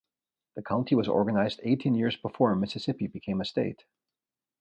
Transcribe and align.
The 0.55 0.63
county 0.63 0.95
was 0.95 1.07
organized 1.07 1.59
eighteen 1.61 1.93
years 1.93 2.15
before 2.15 2.55
Mississippi 2.55 3.05
became 3.05 3.39
a 3.39 3.45
state. 3.45 3.85